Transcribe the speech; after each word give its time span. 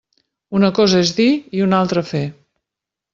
Una 0.59 0.69
cosa 0.79 1.01
és 1.07 1.11
dir 1.19 1.27
i 1.59 1.63
una 1.69 1.81
altra 1.85 2.03
fer. 2.13 2.23